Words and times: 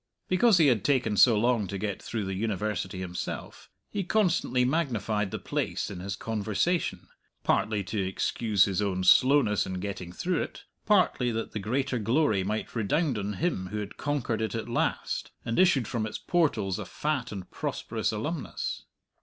Because 0.27 0.57
he 0.57 0.65
had 0.65 0.83
taken 0.83 1.15
so 1.15 1.37
long 1.37 1.67
to 1.67 1.77
get 1.77 2.01
through 2.01 2.25
the 2.25 2.33
University 2.33 2.97
himself, 2.97 3.69
he 3.91 4.03
constantly 4.03 4.65
magnified 4.65 5.29
the 5.29 5.37
place 5.37 5.91
in 5.91 5.99
his 5.99 6.15
conversation, 6.15 7.07
partly 7.43 7.83
to 7.83 8.01
excuse 8.01 8.65
his 8.65 8.81
own 8.81 9.03
slowness 9.03 9.67
in 9.67 9.75
getting 9.75 10.11
through 10.11 10.41
it, 10.41 10.63
partly 10.87 11.31
that 11.31 11.51
the 11.51 11.59
greater 11.59 11.99
glory 11.99 12.43
might 12.43 12.75
redound 12.75 13.15
on 13.19 13.33
him 13.33 13.67
who 13.67 13.77
had 13.77 13.97
conquered 13.97 14.41
it 14.41 14.55
at 14.55 14.67
last, 14.67 15.29
and 15.45 15.59
issued 15.59 15.87
from 15.87 16.07
its 16.07 16.17
portals 16.17 16.79
a 16.79 16.85
fat 16.85 17.31
and 17.31 17.51
prosperous 17.51 18.11
alumnus. 18.11 18.85